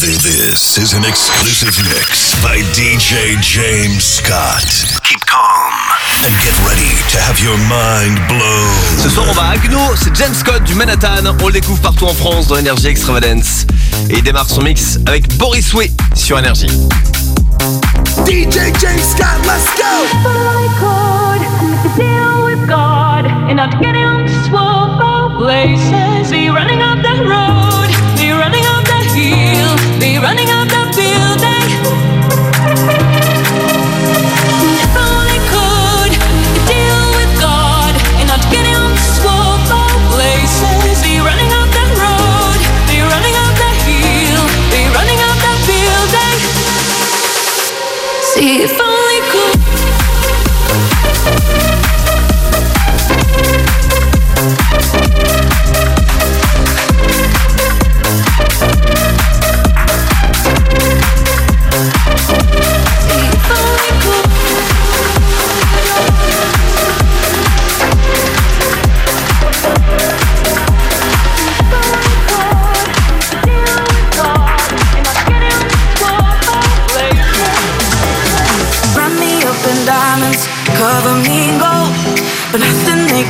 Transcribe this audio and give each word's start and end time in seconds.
This 0.00 0.78
is 0.78 0.94
an 0.94 1.04
exclusive 1.04 1.76
mix 1.88 2.40
by 2.40 2.58
DJ 2.72 3.36
James 3.42 4.04
Scott. 4.04 4.62
Keep 5.02 5.26
calm 5.26 5.72
and 6.24 6.32
get 6.44 6.54
ready 6.68 6.94
to 7.10 7.18
have 7.18 7.40
your 7.40 7.58
mind 7.66 8.16
blown. 8.28 9.02
Ce 9.02 9.08
soir, 9.08 9.26
on 9.28 9.32
va 9.32 9.42
à 9.42 9.50
Agno, 9.54 9.96
c'est 9.96 10.14
James 10.14 10.34
Scott 10.34 10.62
du 10.62 10.76
Manhattan. 10.76 11.34
On 11.42 11.46
le 11.48 11.52
découvre 11.52 11.80
partout 11.80 12.04
en 12.04 12.14
France 12.14 12.46
dans 12.46 12.58
Energy 12.58 12.86
Extravagance. 12.86 13.66
Et 14.08 14.18
il 14.18 14.22
démarre 14.22 14.48
son 14.48 14.62
mix 14.62 15.00
avec 15.04 15.36
Boris 15.36 15.74
Way 15.74 15.90
sur 16.14 16.38
Energy. 16.38 16.68
DJ 18.24 18.70
James 18.80 19.02
Scott, 19.02 19.40
let's 19.46 19.66
go! 19.76 20.28
places. 25.38 26.30
He 26.30 26.48
running 26.48 26.82
up 26.82 27.02
that 27.02 27.24
road. 27.24 27.67
be 29.98 30.16
running 30.18 30.48
up 30.48 30.68
the 30.68 30.84
building. 30.94 31.66
If 34.84 34.94
only 34.94 35.38
could 35.50 36.12
deal 36.70 37.02
with 37.18 37.32
God 37.40 37.94
and 38.18 38.28
not 38.28 38.42
places. 40.14 41.02
Be 41.02 41.18
running 41.18 41.50
that 41.74 41.90
road, 41.98 42.60
be 42.86 43.02
running 43.02 43.36
that 43.58 43.76
hill, 43.86 44.44
be 44.70 44.86
running 44.94 45.20
that 45.42 45.58
building. 45.66 46.38
See 48.22 48.62
if 48.62 48.80
only 48.80 48.97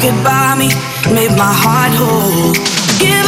By 0.08 0.54
me, 0.56 0.68
made 1.12 1.36
my 1.36 1.52
heart 1.52 1.92
whole. 1.92 2.54
Give 2.98 3.27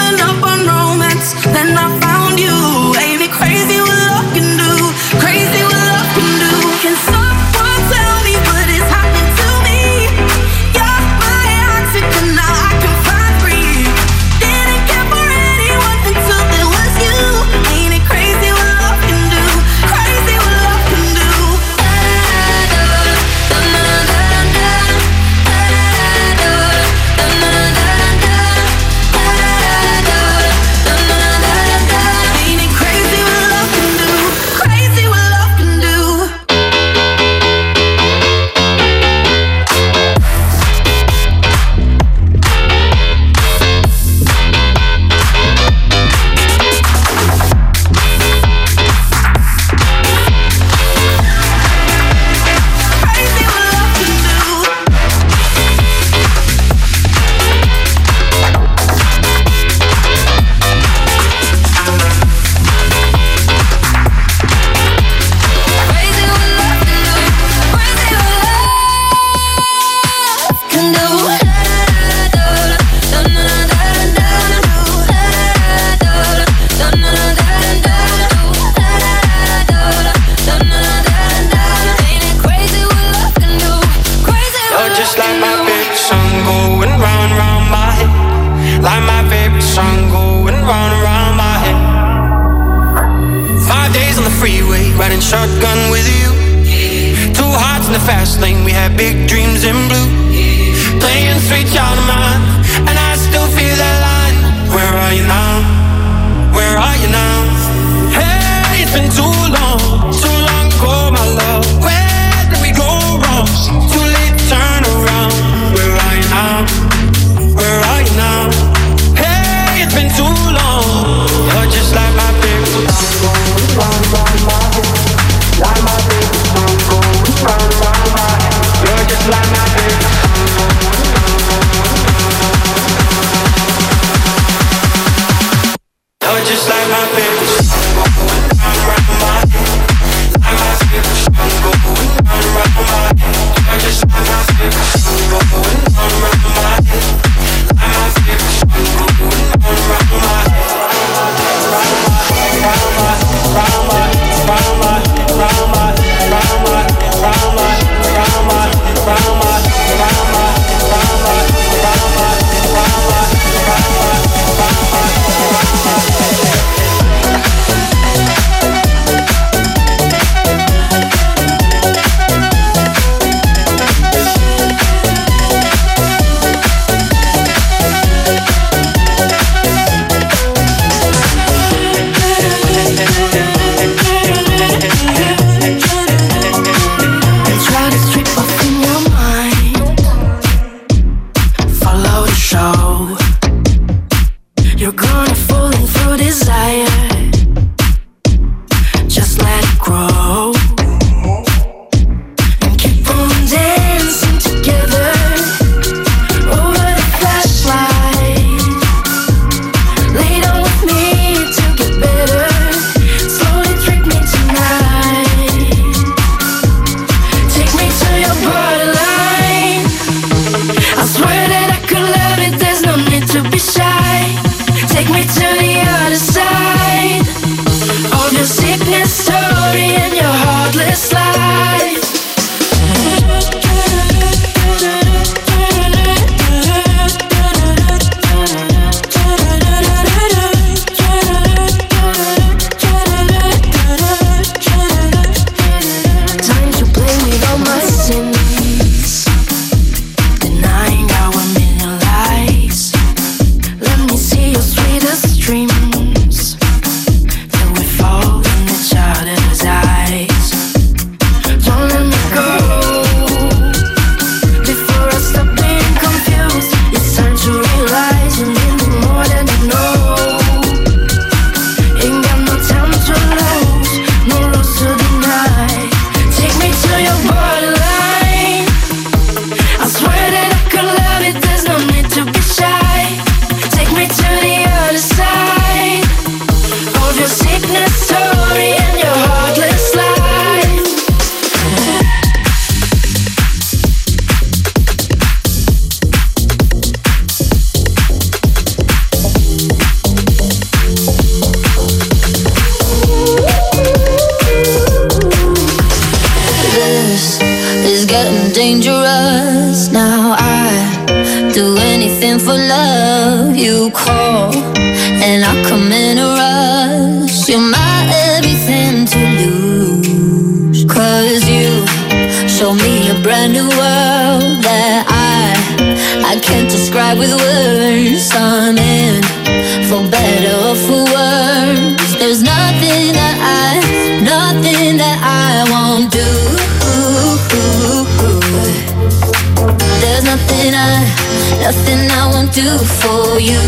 nothing 341.70 342.10
I 342.10 342.26
won't 342.32 342.52
do 342.52 342.78
for 343.00 343.38
you. 343.38 343.60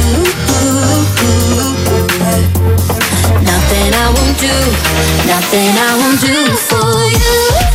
Nothing 3.46 3.94
I 3.94 4.08
won't 4.16 4.38
do, 4.40 4.56
nothing 5.30 5.70
I 5.78 5.92
won't 6.00 6.20
do 6.20 6.56
for 6.56 6.98
you. 7.22 7.71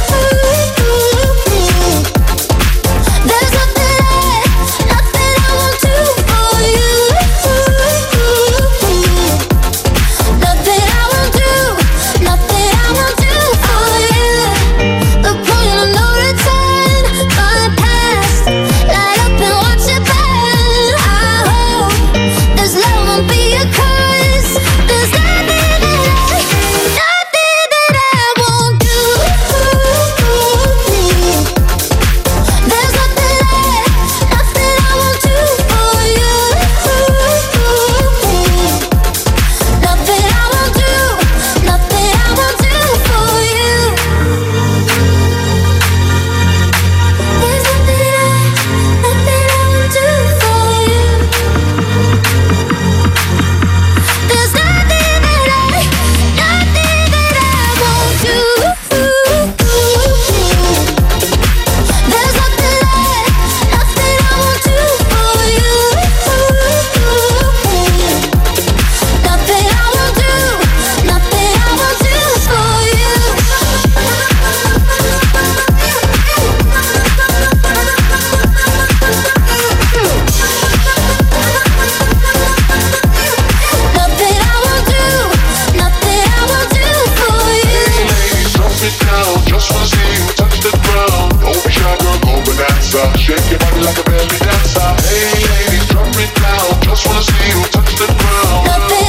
Nothing 98.68 99.07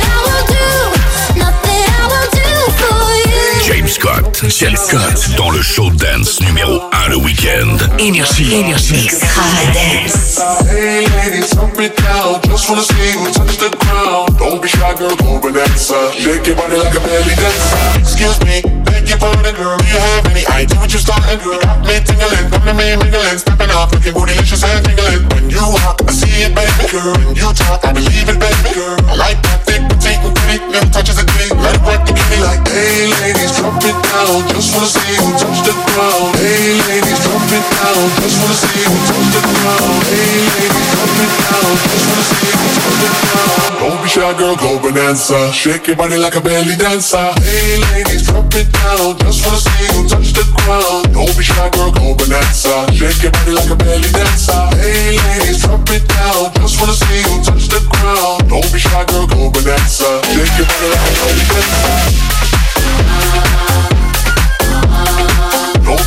Scott. 4.39 4.51
James 4.51 4.77
Scott 4.77 5.31
dans 5.37 5.51
le 5.51 5.61
show 5.61 5.91
dance 5.91 6.41
numéro 6.43 6.81
1 6.93 7.09
le 7.09 7.17
week-end. 7.17 7.77
Énergie. 7.99 8.55
Énergie. 8.55 9.07
Extravadance. 9.07 10.39
Hey, 10.71 11.07
ladies, 11.25 11.51
drop 11.51 11.81
it 11.81 11.97
down. 11.99 12.41
Just 12.49 12.69
wanna 12.69 12.83
see 12.83 13.19
you 13.19 13.33
touch 13.33 13.59
the 13.59 13.71
ground. 13.79 14.39
Don't 14.39 14.63
be 14.63 14.69
shy, 14.69 14.95
girl, 14.97 15.17
go 15.17 15.41
bonanza. 15.41 16.13
Shake 16.17 16.47
your 16.47 16.55
body 16.55 16.77
like 16.77 16.95
a 16.95 17.01
belly 17.01 17.35
dancer. 17.35 17.99
Excuse 17.99 18.39
me, 18.47 18.63
beg 18.85 19.09
your 19.09 19.19
pardon, 19.19 19.55
girl. 19.57 19.77
Do 19.77 19.87
you 19.87 19.99
have 19.99 20.27
any 20.31 20.47
idea 20.47 20.79
what 20.79 20.93
you're 20.93 21.03
starting, 21.03 21.41
girl? 21.43 21.59
Got 21.59 21.83
me 21.83 21.99
tingling, 21.99 22.49
come 22.51 22.63
to 22.63 22.75
me 22.75 22.95
mingling, 22.95 23.39
stepping 23.39 23.71
off, 23.71 23.91
looking 23.93 24.15
bootylicious 24.15 24.63
and 24.63 24.85
tingling. 24.87 25.27
When 25.35 25.51
you 25.51 25.67
walk, 25.67 25.99
I 26.07 26.13
see 26.13 26.47
it, 26.47 26.55
baby 26.55 26.87
girl. 26.93 27.13
When 27.27 27.35
you 27.35 27.53
talk, 27.55 27.85
I 27.85 27.93
believe 27.93 28.29
it, 28.29 28.39
baby 28.39 28.71
girl. 28.71 28.99
I 29.11 29.17
like 29.17 29.43
that 29.43 29.67
thick, 29.67 29.83
petite, 30.09 30.25
and 30.25 30.35
pretty, 30.37 30.65
little 30.73 30.91
touches 30.91 31.19
of 31.19 31.27
ditty. 31.27 31.55
Let 31.61 31.77
it 31.77 31.83
work 31.85 32.05
to 32.07 32.13
give 32.13 32.29
me 32.31 32.41
like, 32.41 32.63
hey, 32.69 33.13
ladies, 33.21 33.53
drop 33.57 33.77
it 33.85 33.97
down. 34.09 34.49
Just 34.49 34.75
wanna 34.75 34.89
see 34.89 35.13
you 35.13 35.29
touch 35.37 35.61
the 35.67 35.75
ground. 35.93 36.37
Hey, 36.37 36.81
ladies, 36.89 37.21
drop 37.25 37.45
it 37.53 37.65
down. 37.77 38.03
Just 38.23 38.37
wanna 38.41 38.57
see 38.57 38.81
you 38.81 38.97
touch 39.09 39.29
the 39.35 39.43
ground. 39.45 40.01
Hey, 40.09 40.49
ladies, 40.57 40.89
drop 40.93 41.13
it 41.19 41.33
down. 41.45 41.73
Just 41.89 42.07
wanna 42.09 42.25
see 42.25 42.49
you 42.49 42.69
touch 42.77 42.97
the 43.03 43.09
ground. 43.29 43.57
Don't 43.79 44.03
be 44.03 44.09
shy, 44.09 44.33
girl, 44.39 44.57
go 44.57 44.79
bonanza. 44.79 45.53
Shake 45.53 45.87
your 45.87 45.97
body 45.97 46.17
like 46.17 46.37
a 46.37 46.41
belly 46.41 46.77
dancer. 46.77 47.33
Hey, 47.45 47.79
ladies, 47.93 48.27
drop 48.27 48.55
it 48.55 48.69
down. 48.73 49.17
Just 49.19 49.45
wanna 49.45 49.61
see 49.61 49.87
you 49.93 50.09
touch 50.09 50.33
the 50.33 50.45
ground. 50.57 51.13
Don't 51.13 51.35
be 51.37 51.45
shy, 51.45 51.69
girl, 51.71 51.93
go 51.93 52.15
bonanza. 52.15 52.87
Shake 52.93 53.23
your 53.23 53.33
body 53.33 53.53
like 53.53 53.71
a 53.71 53.77
belly 53.77 54.11
dancer. 54.13 54.61
Hey, 54.81 55.19
ladies, 55.19 55.63
drop 55.63 55.89
it 55.91 56.05
down. 56.09 56.53
Just 56.61 56.81
wanna 56.81 56.95
see 56.95 57.23
you 57.23 57.37
touch 57.45 57.69
the 57.69 57.81
ground. 57.93 58.49
Don't 58.49 58.69
be 58.73 58.79
shy, 58.79 59.05
girl, 59.07 59.27
go 59.27 59.51
bonanza. 59.51 59.98
Don't 59.99 60.23
be 60.23 60.47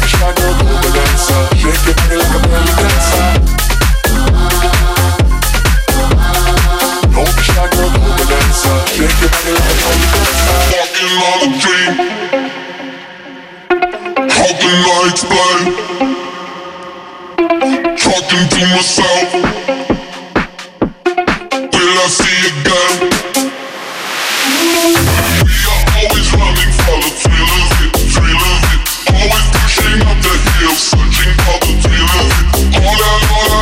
shy, 0.07 0.31
girl. 0.31 0.55
Shake 1.59 1.83
your 1.83 1.95
body 1.95 2.15
like 2.15 2.31
a 2.31 2.39
belly 2.47 2.71
dancer. 2.79 3.25
Don't 7.11 7.35
be 7.35 7.43
shy, 7.43 7.67
girl. 7.67 7.91
Shake 8.87 9.19
your 9.19 9.27
body 9.27 9.51
like 9.51 9.67
a 9.67 9.83
belly 9.83 10.07
dancer. 10.13 10.55
Walking 10.71 11.11
on 11.27 11.39
a 11.43 11.59
dream. 11.59 11.93
I 14.87 15.09
explain? 15.11 15.61
Talking 17.97 18.45
to 18.47 18.61
myself. 18.71 19.27
Will 21.73 21.97
I 21.97 22.07
see 22.07 22.39
again? 22.47 23.10
It. 33.03 33.60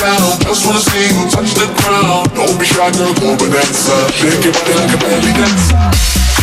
Down. 0.00 0.40
Just 0.40 0.66
wanna 0.66 0.80
see 0.80 1.12
you 1.12 1.28
touch 1.28 1.52
the 1.54 1.68
ground. 1.84 2.32
Don't 2.34 2.58
be 2.58 2.64
shy, 2.64 2.90
girl, 2.96 3.12
go 3.20 3.36
bonanza. 3.36 4.12
Shake 4.12 4.44
your 4.44 4.52
body 4.54 4.72
like 4.74 4.94
a 4.94 4.98
belly 4.98 5.32
dancer. 5.36 6.39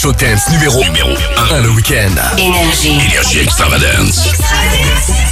Showtance 0.00 0.48
numéro, 0.50 0.82
numéro 0.82 1.10
1 1.52 1.60
le 1.60 1.68
week-end. 1.72 2.14
Énergie. 2.38 2.98
Énergie 3.06 3.40
Extravagance. 3.40 4.28
Extravagance. 4.28 5.29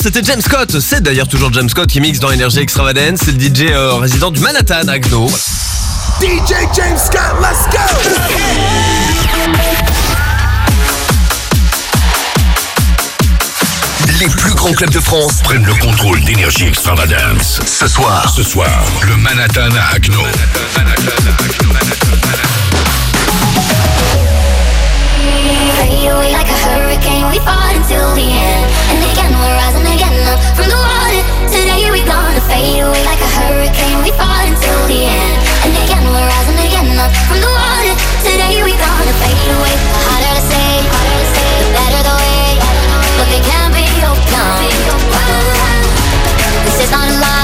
c'était 0.00 0.24
James 0.24 0.40
Scott. 0.40 0.80
C'est 0.80 1.02
d'ailleurs 1.02 1.28
toujours 1.28 1.52
James 1.52 1.68
Scott 1.68 1.88
qui 1.88 2.00
mixe 2.00 2.18
dans 2.18 2.32
Energy 2.32 2.58
Extravagance. 2.58 3.20
C'est 3.24 3.32
le 3.32 3.38
DJ 3.38 3.70
euh, 3.70 3.94
résident 3.94 4.30
du 4.32 4.40
Manhattan, 4.40 4.88
Agno. 4.88 5.28
DJ 6.20 6.52
James 6.74 6.98
Scott, 6.98 7.36
let's 7.40 7.64
go 7.70 7.78
Les 14.18 14.26
plus 14.26 14.54
grands 14.54 14.72
clubs 14.72 14.90
de 14.90 15.00
France 15.00 15.42
prennent 15.44 15.64
le 15.64 15.74
contrôle 15.74 16.20
d'énergie 16.24 16.66
extravagance. 16.66 17.60
Ce 17.64 17.86
soir, 17.86 18.28
ce 18.34 18.42
soir, 18.42 18.84
le 19.06 19.16
Manhattan 19.16 19.70
à 19.76 19.94
Agno. 19.94 20.22
dream, 33.78 33.98
we 34.02 34.10
fall 34.18 34.42
until 34.42 34.80
the 34.90 35.00
end. 35.06 35.38
And 35.64 35.72
again, 35.86 36.04
we're 36.10 36.26
rising 36.26 36.58
again 36.58 36.98
up 36.98 37.12
from 37.30 37.38
the 37.40 37.50
water. 37.50 37.94
Today, 38.26 38.62
we 38.66 38.74
gonna 38.74 39.14
fade 39.22 39.50
away. 39.54 39.74
Harder 40.06 40.34
to 40.34 40.42
say, 40.50 40.70
harder 40.90 41.16
to 41.22 41.28
say, 41.34 41.50
the 41.62 41.68
better 41.76 42.02
the 42.08 42.16
way. 42.18 42.50
But 43.18 43.28
they 43.30 43.42
can 43.42 43.70
be 43.72 43.86
overcome. 44.02 44.66
This 46.64 46.78
is 46.84 46.90
not 46.90 47.06
a 47.06 47.20
lie. 47.22 47.37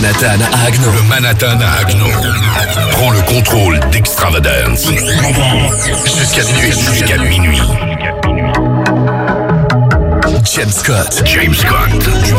Manhattan 0.00 0.40
à 0.40 0.66
Agno. 0.66 0.92
Le 0.92 1.02
Manhattan 1.02 1.58
à 1.60 1.80
Agno. 1.82 2.06
Prends 2.92 3.10
le 3.10 3.20
contrôle 3.20 3.78
d'Extravagance. 3.92 4.86
Jusqu'à 6.06 6.42
minuit. 6.44 6.72
Jusqu'à 6.72 7.18
minuit. 7.18 7.60
James 10.54 10.70
Scott. 10.70 11.22
James 11.26 11.52
Scott. 11.52 11.90
Du 12.24 12.32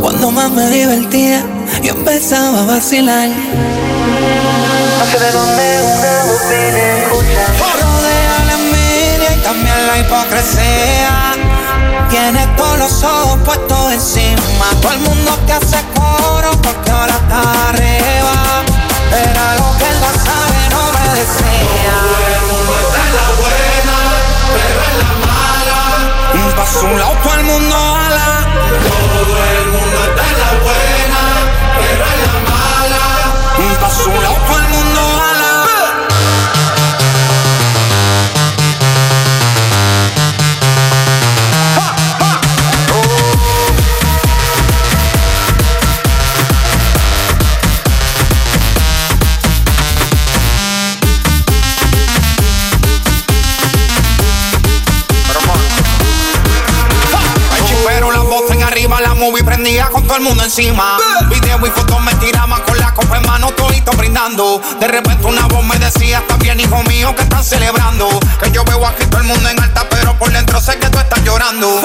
cuando 0.00 0.30
más 0.30 0.50
me 0.50 0.68
divertía, 0.70 1.42
yo 1.82 1.92
empezaba 1.94 2.62
a 2.62 2.64
vacilar. 2.64 3.28
No 3.28 5.04
sé 5.06 5.18
de 5.18 5.32
dónde 5.32 5.82
una 5.82 6.24
voz 6.24 6.48
viene 6.48 7.02
escucha. 7.02 7.44
Rodea 7.80 8.44
la 8.46 8.52
envidia 8.52 9.36
y 9.36 9.40
también 9.42 9.86
la 9.86 9.98
hipocresía. 9.98 11.34
Tienes 12.10 12.56
todos 12.56 12.78
los 12.78 13.02
ojos 13.02 13.38
puestos 13.44 13.92
encima. 13.92 14.66
Todo 14.80 14.92
el 14.92 15.00
mundo 15.00 15.32
te 15.46 15.52
hace 15.52 15.78
coro 15.94 16.50
porque 16.62 16.90
ahora 16.90 17.14
está 17.14 17.68
arriba. 17.70 18.62
Era 19.10 19.54
lo 19.56 19.78
que 19.78 19.90
no 20.00 20.10
sabe, 20.24 20.60
no 20.70 20.82
me 20.94 21.06
decía. 21.18 21.94
Todo 22.02 22.26
el 22.34 22.44
mundo 22.50 22.72
está 22.86 23.00
en 23.06 23.12
la 23.18 23.28
buena, 23.40 23.96
pero 24.54 24.80
en 24.90 24.98
la 24.98 25.14
Pa' 26.56 26.66
su 26.66 26.86
lado 26.86 27.16
todo 27.22 27.34
el 27.34 27.44
mundo 27.44 27.76
ala. 27.76 28.46
Todo 28.86 29.36
el 29.58 29.73
todo 60.14 60.22
el 60.22 60.28
mundo 60.28 60.44
encima. 60.44 60.96
Video 61.28 61.66
y 61.66 61.70
fotos 61.70 62.00
me 62.02 62.14
tiraban 62.16 62.60
con 62.62 62.78
la 62.78 62.94
copa 62.94 63.16
en 63.16 63.26
mano, 63.26 63.48
todito 63.50 63.90
brindando. 63.92 64.60
De 64.78 64.86
repente 64.86 65.26
una 65.26 65.46
voz 65.46 65.64
me 65.64 65.76
decía, 65.76 66.18
está 66.18 66.36
bien, 66.36 66.60
hijo 66.60 66.84
mío, 66.84 67.12
que 67.16 67.22
están 67.22 67.42
celebrando. 67.42 68.08
Que 68.40 68.52
yo 68.52 68.62
veo 68.64 68.86
aquí 68.86 69.04
todo 69.06 69.22
el 69.22 69.26
mundo 69.26 69.48
en 69.48 69.60
alta, 69.60 69.88
pero 69.90 70.16
por 70.16 70.30
dentro 70.30 70.60
sé 70.60 70.78
que 70.78 70.88
tú 70.88 71.00
estás 71.00 71.20
llorando. 71.24 71.80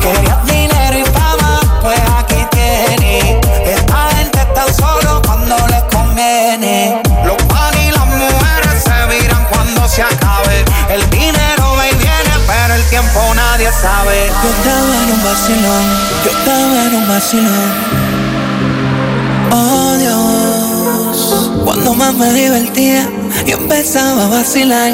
Querías 0.00 0.46
dinero 0.46 0.98
y 0.98 1.04
fama, 1.06 1.60
pues 1.82 2.00
aquí 2.16 2.46
tienes. 2.52 3.44
Esta 3.66 4.10
gente 4.14 4.38
está 4.42 4.72
solo 4.72 5.20
cuando 5.22 5.56
les 5.66 5.82
conviene. 5.92 7.02
Los 7.24 7.42
pan 7.44 7.74
y 7.82 7.90
las 7.90 8.06
mujeres 8.06 8.84
se 8.84 9.06
viran 9.18 9.44
cuando 9.50 9.88
se 9.88 10.02
acabe. 10.02 10.64
El 10.88 11.10
dinero 11.10 11.25
nadie 13.56 13.72
sabe. 13.72 14.30
Yo 14.42 14.50
estaba 14.50 14.94
en 15.02 15.12
un 15.12 15.24
vacilón, 15.24 15.84
yo 16.24 16.30
estaba 16.30 16.84
en 16.84 16.94
un 16.94 17.08
vacilón. 17.08 17.70
Oh 19.50 19.96
Dios, 19.96 21.50
cuando 21.64 21.94
más 21.94 22.14
me 22.14 22.32
divertía, 22.34 23.08
yo 23.46 23.56
empezaba 23.56 24.24
a 24.24 24.28
vacilar. 24.28 24.90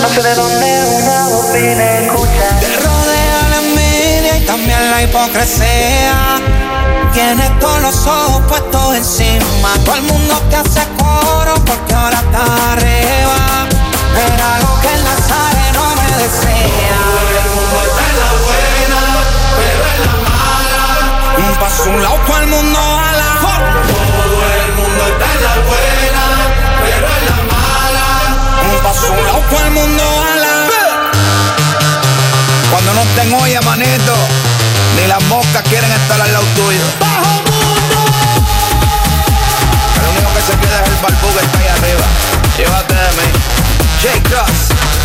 No 0.00 0.08
sé 0.08 0.22
de 0.22 0.34
dónde 0.36 0.84
una 1.02 1.28
voz 1.28 1.52
viene 1.52 2.06
escucha. 2.06 2.48
Te 2.60 2.76
rodea 2.76 3.48
la 3.50 3.56
envidia 3.58 4.38
y 4.38 4.46
también 4.46 4.90
la 4.90 5.02
hipocresía. 5.02 6.40
tienes 7.12 7.58
todos 7.58 7.82
los 7.82 8.06
ojos 8.06 8.42
puestos 8.48 8.94
encima. 8.94 9.68
Todo 9.84 9.96
el 9.96 10.02
mundo 10.02 10.34
te 10.48 10.56
hace 10.56 10.80
coro 10.96 11.54
porque 11.66 11.94
ahora 11.94 12.20
está 12.20 12.72
arriba. 12.72 13.68
Era 14.16 14.60
lo 14.60 14.80
que 14.80 14.88
en 14.88 15.04
la 15.04 15.16
sala 15.28 15.55
desea. 16.26 16.98
Todo 17.06 17.28
el 17.38 17.48
mundo 17.54 17.76
está 17.86 18.02
en 18.10 18.16
la 18.22 18.30
buena, 18.46 19.00
pero 19.58 19.82
en 19.94 20.00
la 20.06 20.14
mala. 20.26 20.84
Un 21.38 21.54
paso 21.62 21.84
un 21.90 22.02
lado, 22.02 22.18
el 22.40 22.46
mundo 22.48 22.78
a 22.78 23.12
la 23.20 23.30
Todo 23.86 24.38
el 24.58 24.70
mundo 24.78 25.02
está 25.12 25.26
en 25.34 25.40
la 25.46 25.54
buena, 25.70 26.24
pero 26.82 27.06
en 27.16 27.22
la 27.30 27.38
mala. 27.52 28.06
Un 28.70 28.76
paso 28.82 29.12
un 29.12 29.22
lado, 29.26 29.42
el 29.64 29.70
mundo 29.70 30.02
a 30.02 30.36
la 30.44 30.54
Cuando 32.70 32.90
no 32.94 33.02
estén 33.02 33.28
olla, 33.34 33.60
manito, 33.62 34.14
ni 34.96 35.06
las 35.06 35.22
moscas 35.24 35.62
quieren 35.68 35.92
estar 35.92 36.20
al 36.20 36.32
lado 36.32 36.46
tuyo. 36.56 36.86
El 39.96 40.04
único 40.10 40.28
que 40.34 40.42
se 40.42 40.54
queda 40.58 40.76
es 40.82 40.88
el 40.90 40.96
barbú 41.02 41.28
que 41.36 41.44
está 41.44 41.58
ahí 41.58 41.68
arriba. 41.78 42.06
Llévate 42.56 42.94
de 42.94 43.10
mí. 43.18 43.28
J. 44.02 44.22
Cross. 44.28 44.95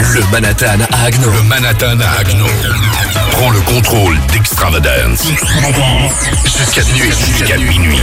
Le 0.00 0.20
Manhattan 0.32 0.80
Agno. 1.06 1.30
Le 1.30 1.42
Manhattan 1.42 1.98
Agno. 2.18 2.46
Prends 3.32 3.50
le 3.50 3.60
contrôle 3.60 4.18
d'Extravagance. 4.32 5.22
Jusqu'à 6.44 7.56
minuit. 7.56 8.02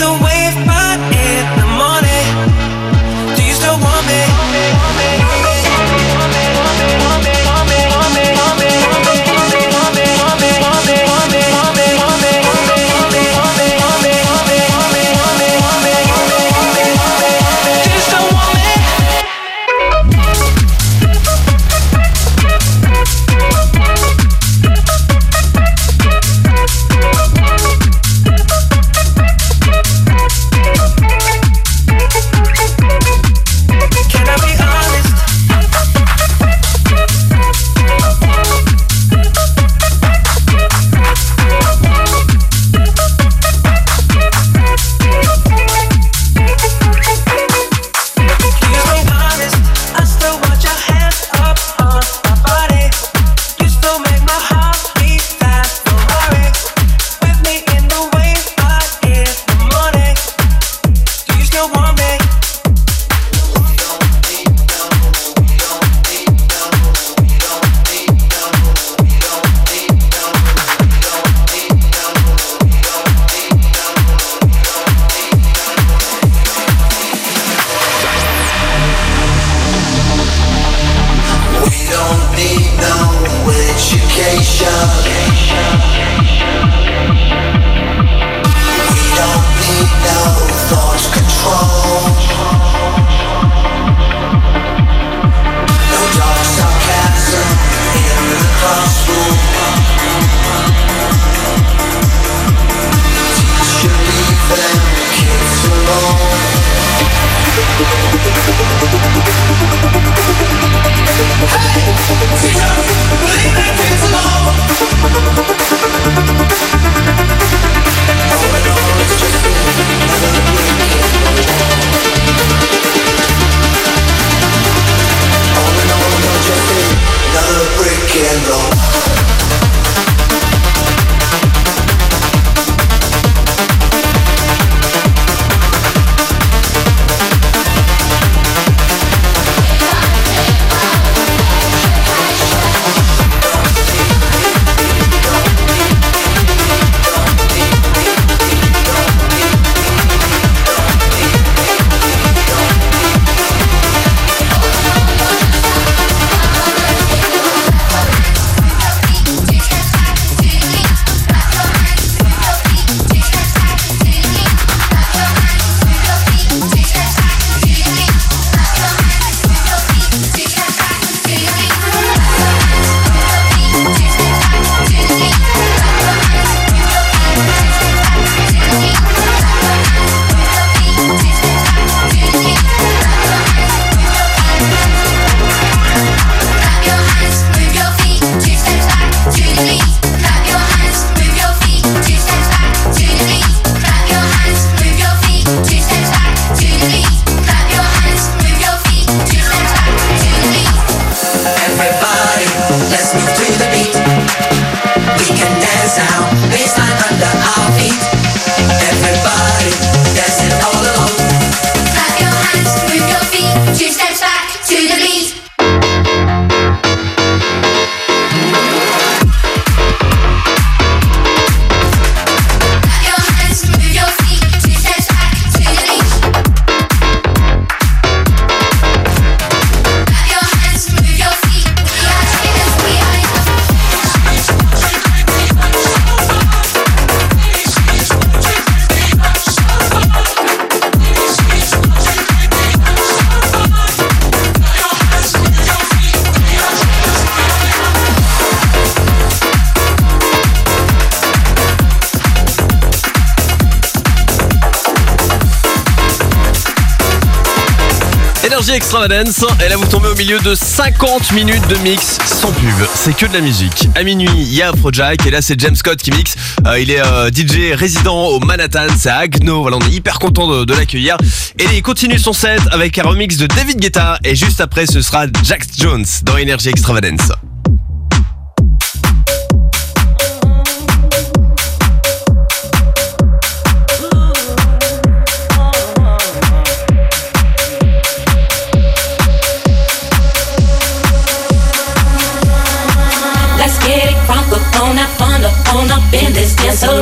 Et 258.73 259.67
là, 259.67 259.75
vous 259.75 259.85
tombez 259.85 260.07
au 260.07 260.15
milieu 260.15 260.39
de 260.39 260.55
50 260.55 261.33
minutes 261.33 261.67
de 261.67 261.75
mix 261.79 262.17
sans 262.25 262.53
pub. 262.53 262.87
C'est 262.95 263.13
que 263.13 263.25
de 263.25 263.33
la 263.33 263.41
musique. 263.41 263.89
À 263.95 264.03
minuit, 264.03 264.29
il 264.33 264.53
y 264.53 264.61
a 264.61 264.69
Afrojack. 264.69 265.25
Et 265.25 265.29
là, 265.29 265.41
c'est 265.41 265.59
James 265.59 265.75
Scott 265.75 266.01
qui 266.01 266.09
mixe. 266.11 266.35
Euh, 266.65 266.79
il 266.79 266.89
est 266.89 267.05
euh, 267.05 267.29
DJ 267.29 267.73
résident 267.73 268.27
au 268.27 268.39
Manhattan. 268.39 268.87
C'est 268.97 269.09
à 269.09 269.17
Agno. 269.17 269.67
On 269.69 269.79
est 269.81 269.91
hyper 269.91 270.19
content 270.19 270.63
de, 270.63 270.73
l'accueillir. 270.73 271.17
Et 271.59 271.65
il 271.73 271.81
continue 271.81 272.17
son 272.17 272.31
set 272.31 272.61
avec 272.71 272.97
un 272.97 273.03
remix 273.03 273.35
de 273.35 273.45
David 273.45 273.77
Guetta. 273.77 274.17
Et 274.23 274.37
juste 274.37 274.61
après, 274.61 274.85
ce 274.85 275.01
sera 275.01 275.25
Jax 275.43 275.67
Jones 275.77 276.05
dans 276.23 276.37
Énergie 276.37 276.69
Extravagance. 276.69 277.29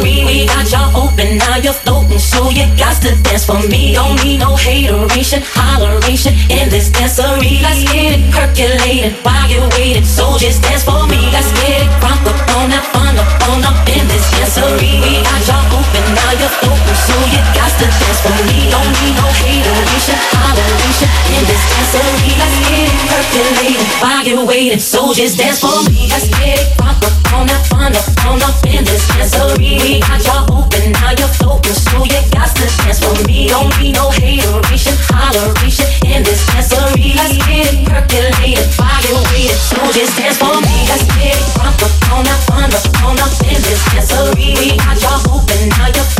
We 0.01 0.47
got 0.47 0.71
y'all 0.71 0.95
open, 0.95 1.37
now 1.37 1.57
you're 1.57 1.73
floating, 1.73 2.19
so 2.19 2.49
you 2.49 2.63
got 2.77 3.01
to 3.03 3.11
dance 3.23 3.45
for 3.45 3.59
me. 3.67 3.93
Don't 3.93 4.15
need 4.23 4.39
no 4.39 4.55
hateration, 4.55 5.41
holleration 5.41 6.31
in 6.47 6.69
this 6.69 6.89
dancery. 6.89 7.59
Let's 7.59 7.83
get 7.91 8.15
it 8.15 8.31
percolated 8.31 9.13
while 9.25 9.49
you're 9.49 9.67
waiting, 9.75 10.05
so 10.05 10.37
just 10.37 10.63
dance 10.63 10.83
for 10.83 11.03
me. 11.07 11.19
Let's 11.35 11.51
get 11.59 11.83
it 11.83 11.91
crunk 11.99 12.23
up 12.31 12.39
on 12.55 12.71
fun 12.93 13.17
up 13.17 13.49
on 13.49 13.63
up 13.67 13.79
in 13.91 14.07
this 14.07 14.23
dancery. 14.31 15.03
We 15.03 15.19
got 15.23 15.41
y'all 15.47 15.79
open, 15.79 15.88
now 16.29 16.37
you're 16.37 16.55
floating, 16.61 16.99
so 17.09 17.15
you 17.33 17.41
got 17.57 17.73
to 17.73 17.85
dance 17.89 18.21
for 18.21 18.37
me. 18.45 18.69
Don't 18.69 18.85
need 19.01 19.17
no 19.17 19.25
hateration, 19.33 20.19
holleration 20.37 21.09
in 21.33 21.41
this 21.49 21.63
dancery. 21.73 22.37
Let's 22.37 22.57
get 22.61 22.85
it 22.85 23.89
while 23.97 24.45
waiting, 24.45 24.77
so 24.77 25.13
just 25.13 25.37
dance 25.37 25.59
for 25.59 25.81
me. 25.89 26.05
Let's 26.09 26.29
get 26.29 26.61
it 26.61 26.77
crunk 26.77 27.01
up 27.01 27.33
on 27.33 27.47
that 27.47 27.65
fun 27.65 27.95
up 27.97 28.05
on 28.29 28.41
up 28.45 28.61
in 28.69 28.85
this 28.85 29.09
dancery. 29.09 29.81
We 29.81 29.99
got 30.05 30.21
y'all 30.21 30.45
open, 30.53 30.91
now 30.93 31.17
you're 31.17 31.33
floating, 31.41 31.73
so 31.73 32.05
you 32.05 32.21
got 32.29 32.53
to 32.53 32.65
dance 32.77 33.01
for 33.01 33.17
me. 33.25 33.49
Don't 33.49 33.73
need 33.81 33.97
no 33.97 34.13
hateration, 34.13 34.93
holleration 35.09 35.89
in 36.05 36.21
this 36.21 36.45
dancery. 36.53 37.17
Let's 37.17 37.37
get 37.41 37.73
it 37.73 37.89
percolated 37.89 38.69
you're 39.09 39.23
waiting, 39.33 39.57
so 39.57 39.81
just 39.91 40.17
dance 40.17 40.37
for 40.37 40.53
me. 40.61 40.85
Let's 40.85 41.03
get 41.17 41.33
it 41.33 41.45
crunk 41.57 41.81
up 41.81 41.93
on 42.13 42.23
that 42.25 42.39
fun 42.45 42.69
up 42.69 42.85
on 43.03 43.17
up 43.17 43.33
in 43.49 43.59
this 43.65 43.81
dancery. 43.89 44.53
We 44.59 44.77
got 44.77 45.01
y'all 45.01 45.41
open, 45.41 45.69
now 45.69 45.87
you're 45.89 46.18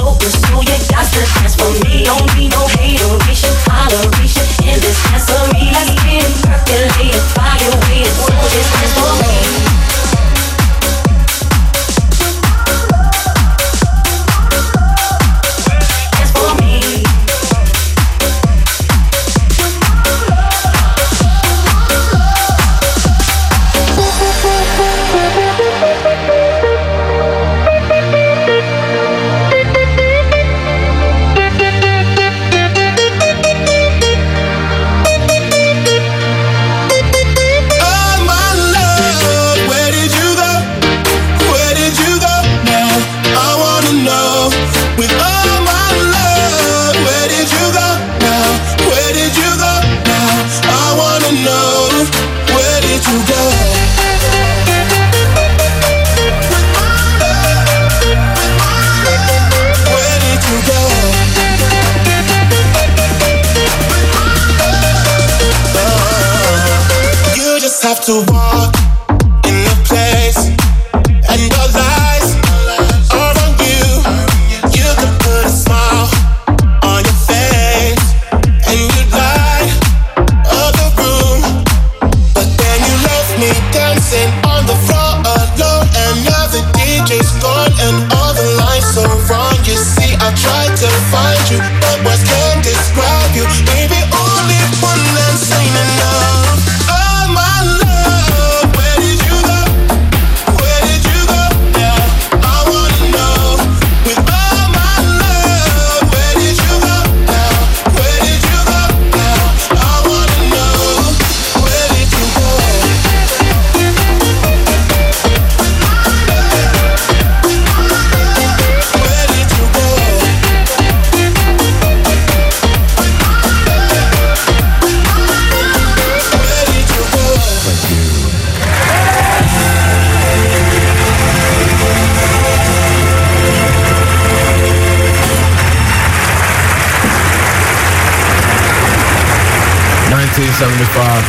Let's 5.80 5.92
get 6.04 6.24
it 6.24 6.34
percolated 6.44 7.22
you're 7.62 7.76
waiting, 7.88 8.14
so 8.14 8.34
just 8.52 8.74
dance 8.74 8.94
for 8.96 9.14
me. 9.24 9.99
Walk 68.32 68.89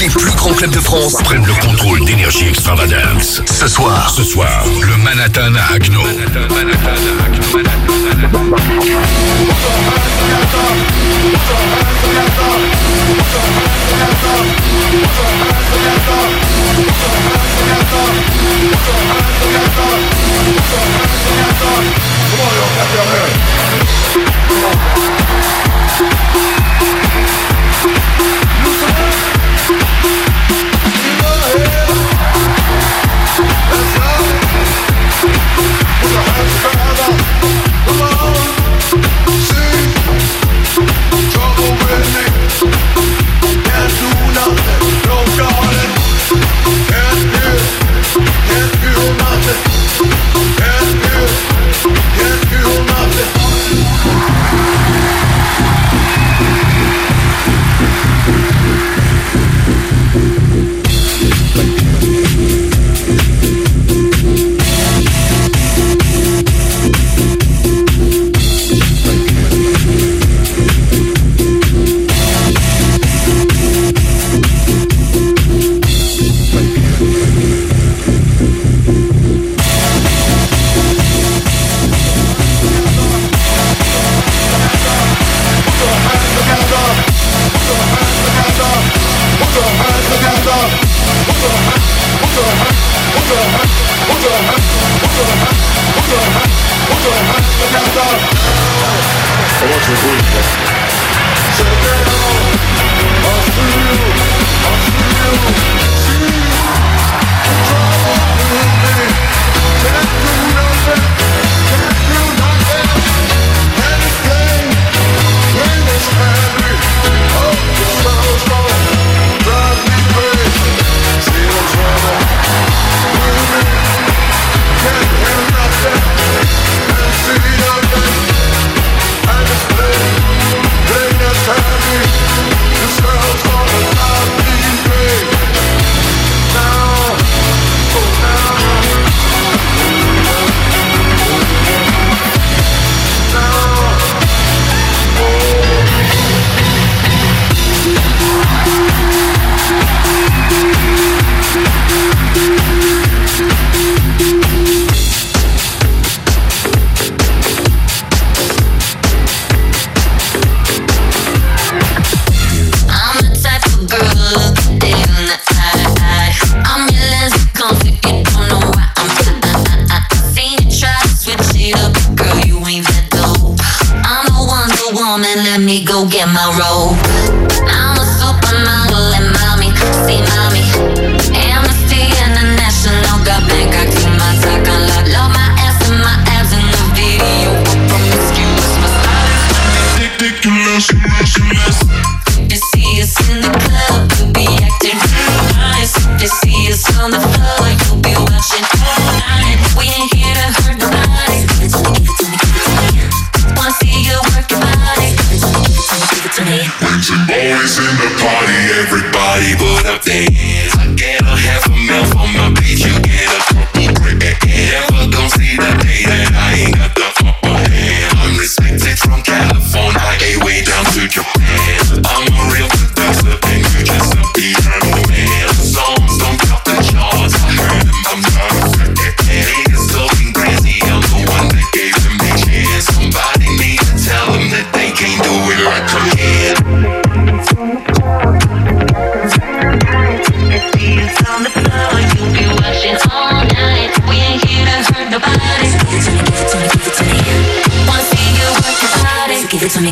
Les 0.00 0.08
plus 0.08 0.30
grands 0.34 0.52
clubs 0.54 0.70
de 0.72 0.80
France 0.80 1.14
prennent 1.22 1.46
le 1.46 1.54
contrôle 1.54 2.04
d'énergie 2.04 2.48
extravagance. 2.48 3.40
Ce 3.46 3.68
soir, 3.68 4.10
ce 4.10 4.24
soir, 4.24 4.64
le 4.80 4.96
Manhattan 4.96 5.54
à 5.54 5.74
Agno. 5.74 6.00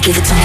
Give 0.03 0.17
it 0.17 0.25
to 0.25 0.35
me. 0.35 0.40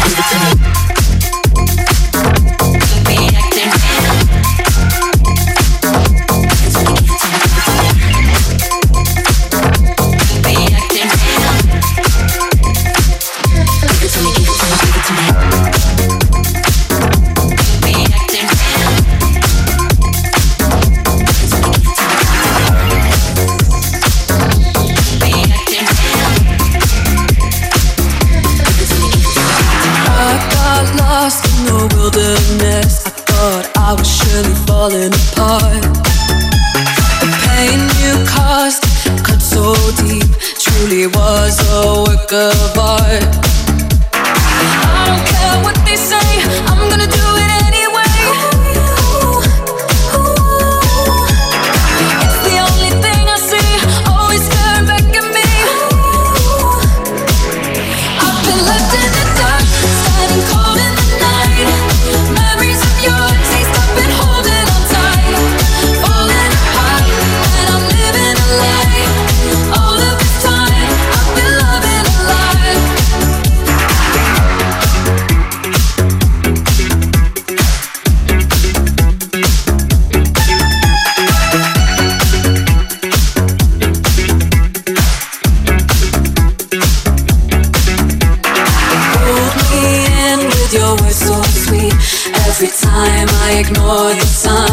Ignore 93.60 94.14
the 94.14 94.26
sign. 94.26 94.65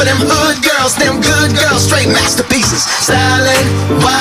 for 0.00 0.06
them 0.06 0.16
hood 0.20 0.56
girls, 0.64 0.96
them 0.96 1.20
good 1.20 1.52
girls, 1.60 1.84
straight 1.84 2.08
masterpieces. 2.08 2.84
Styling, 3.04 3.66
wild. 4.02 4.19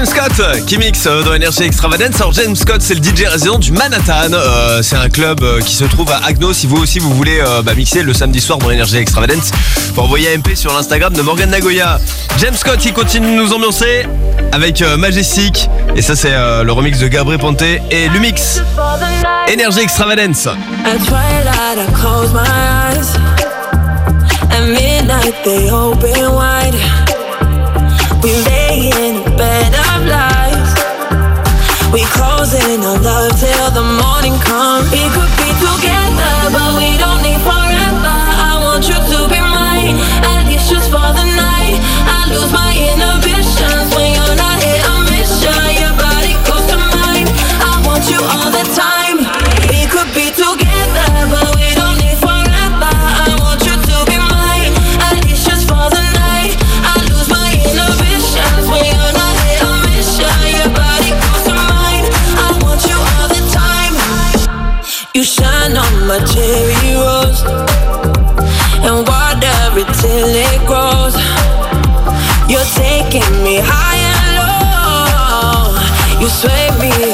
James 0.00 0.16
Scott 0.16 0.40
euh, 0.40 0.60
qui 0.66 0.78
mixe 0.78 1.06
euh, 1.06 1.22
dans 1.22 1.34
Energy 1.34 1.64
Extravagance. 1.64 2.18
Alors 2.18 2.32
James 2.32 2.56
Scott 2.56 2.80
c'est 2.80 2.94
le 2.94 3.02
DJ 3.02 3.26
résident 3.26 3.58
du 3.58 3.70
Manhattan. 3.70 4.32
Euh, 4.32 4.80
c'est 4.82 4.96
un 4.96 5.10
club 5.10 5.44
qui 5.66 5.74
se 5.74 5.84
trouve 5.84 6.10
à 6.10 6.24
Agno. 6.24 6.54
Si 6.54 6.66
vous 6.66 6.78
aussi 6.78 6.98
vous 6.98 7.12
voulez 7.12 7.38
bah, 7.62 7.74
mixer 7.74 8.02
le 8.02 8.14
samedi 8.14 8.40
soir 8.40 8.58
dans 8.58 8.70
Energy 8.70 8.96
Extravagance, 8.96 9.50
vous 9.50 9.94
bah, 9.96 10.02
envoyez 10.02 10.32
un 10.32 10.38
MP 10.38 10.54
sur 10.54 10.72
l'Instagram 10.72 11.12
de 11.12 11.20
Morgan 11.20 11.50
Nagoya. 11.50 12.00
James 12.38 12.54
Scott 12.54 12.78
qui 12.78 12.94
continue 12.94 13.36
de 13.36 13.42
nous 13.42 13.52
ambiancer 13.52 14.06
avec 14.52 14.82
Majestic. 14.96 15.68
Et 15.94 16.00
ça 16.00 16.16
c'est 16.16 16.32
le 16.32 16.72
remix 16.72 16.98
de 16.98 17.06
Gabriel 17.06 17.38
Ponté 17.38 17.82
et 17.90 18.08
Lumix. 18.08 18.62
Energy 19.52 19.80
Extravagance. 19.80 20.48
We 31.92 32.02
closing 32.04 32.84
our 32.84 33.00
love 33.02 33.32
till 33.40 33.70
the 33.72 33.82
morning 33.82 34.38
comes. 34.38 35.29
love 69.70 69.78
it 69.78 69.94
till 69.94 70.34
it 70.34 70.66
grows. 70.66 71.14
You're 72.50 72.70
taking 72.74 73.42
me 73.44 73.60
high 73.62 74.00
and 74.10 74.26
low. 74.38 75.78
You 76.20 76.28
sway 76.28 76.70
me 76.80 77.09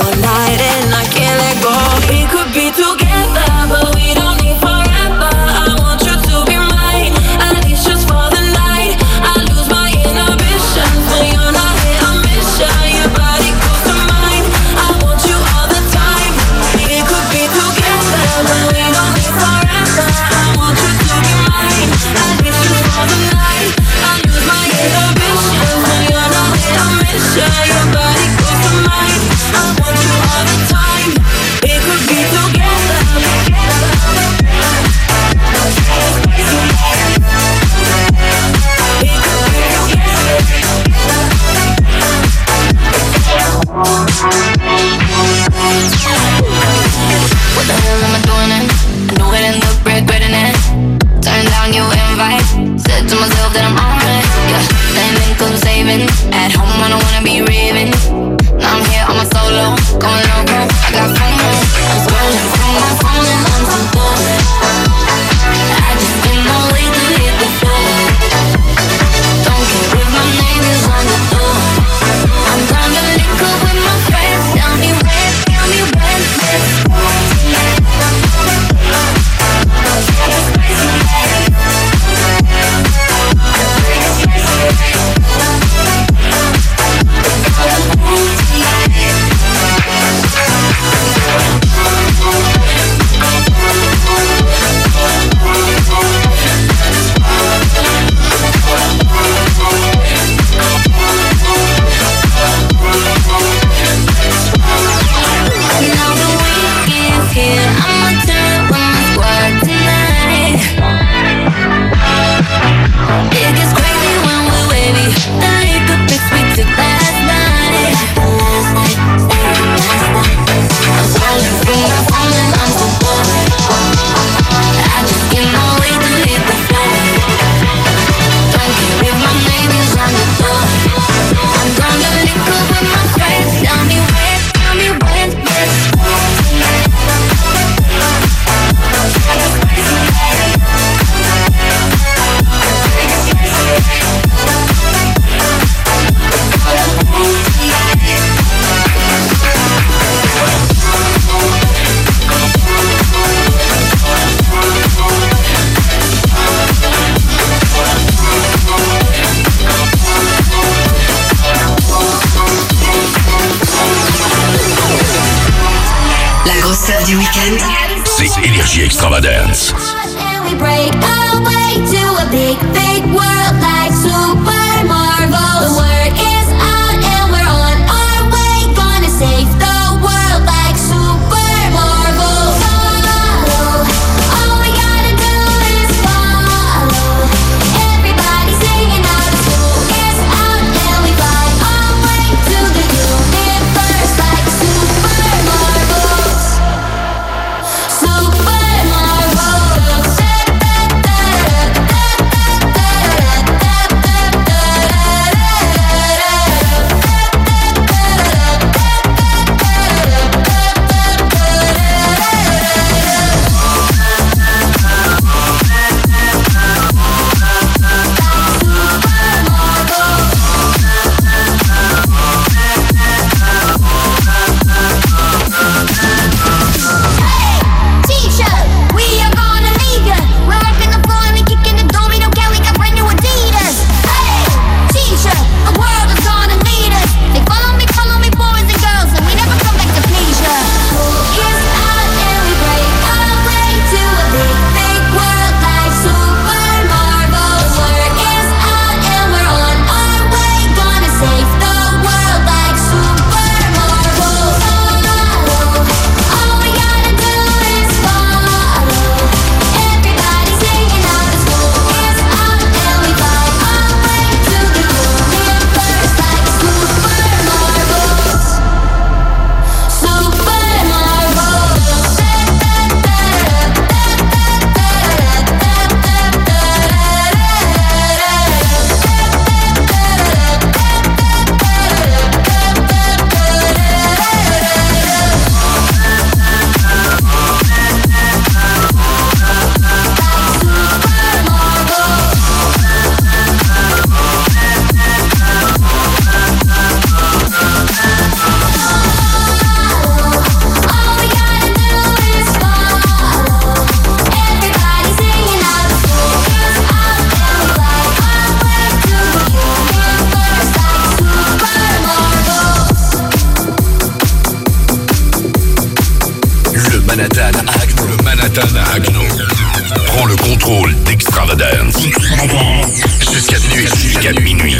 Jusqu'à 321.98 322.36
minuit. 322.36 322.82
Jusqu'à 323.20 324.32
minuit. 324.40 324.76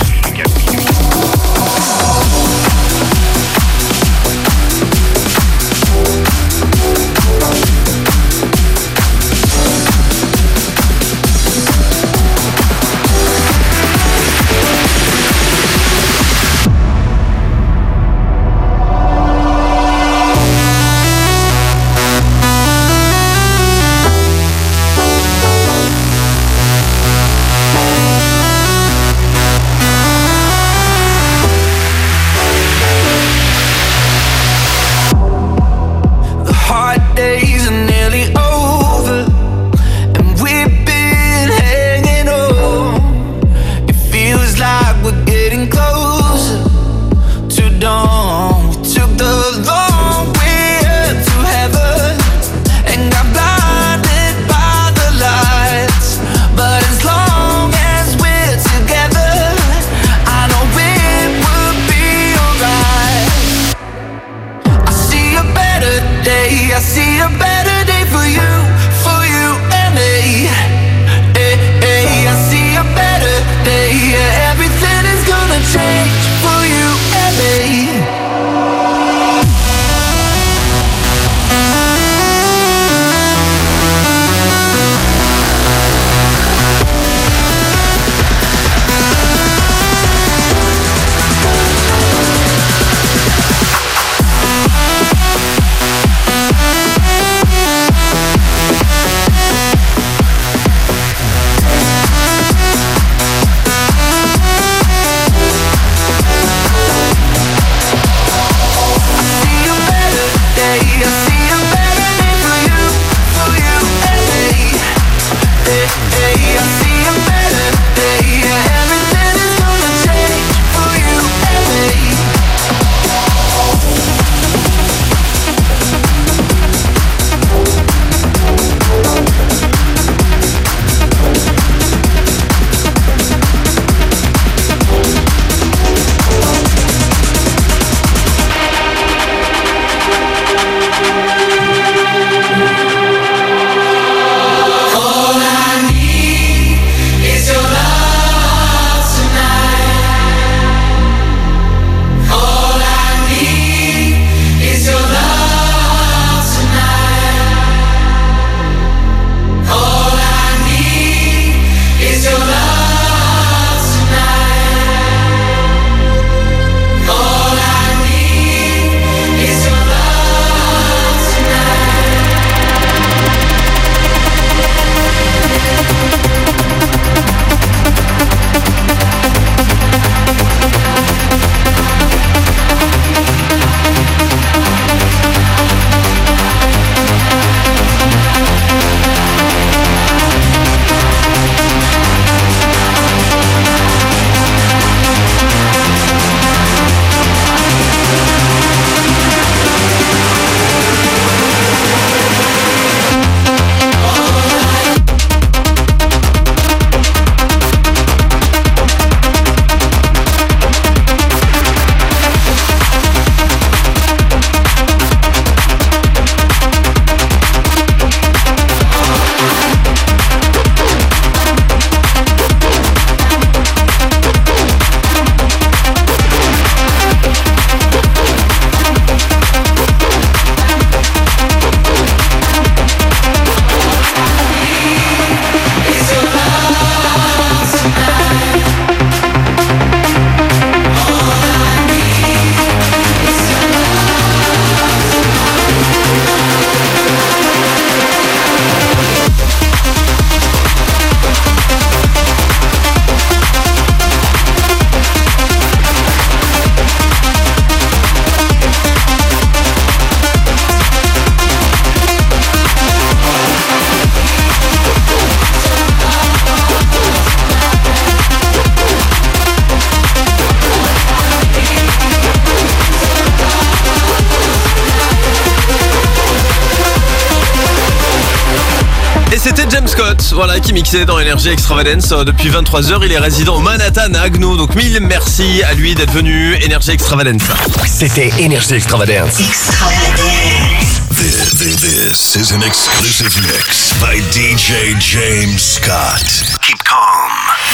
mixé 280.77 281.07
dans 281.07 281.19
Energy 281.19 281.49
Extravagance 281.49 282.13
euh, 282.13 282.23
depuis 282.23 282.51
23h. 282.51 282.99
Il 283.03 283.11
est 283.11 283.19
résident 283.19 283.57
au 283.57 283.61
Manhattan 283.61 284.13
à 284.15 284.21
Agno. 284.21 284.59
Donc 284.59 284.75
mille 284.75 285.01
merci 285.01 285.63
à 285.63 285.73
lui 285.73 285.95
d'être 285.95 286.13
venu. 286.13 286.55
Energy 286.63 286.91
Extravagance. 286.91 287.41
C'était 287.87 288.31
Energy 288.39 288.75
Extravagance. 288.75 289.41
Extravagance. 289.41 291.01
This, 291.13 291.81
this 291.81 292.37
is 292.37 292.53
an 292.53 292.63
exclusive 292.63 293.35
mix 293.47 293.95
by 294.03 294.21
DJ 294.31 294.95
James 295.01 295.63
Scott. 295.63 296.21
Keep 296.61 296.85
calm 296.85 297.33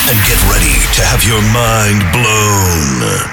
and 0.09 0.17
get 0.29 0.39
ready 0.55 0.79
to 0.95 1.03
have 1.03 1.25
your 1.25 1.43
mind 1.51 2.05
blown. 2.13 3.32